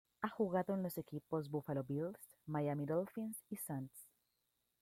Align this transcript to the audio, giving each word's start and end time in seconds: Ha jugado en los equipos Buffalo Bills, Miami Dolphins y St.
Ha 0.23 0.29
jugado 0.29 0.73
en 0.73 0.81
los 0.81 0.97
equipos 0.97 1.51
Buffalo 1.51 1.83
Bills, 1.83 2.31
Miami 2.47 2.87
Dolphins 2.87 3.37
y 3.49 3.53
St. 3.53 3.91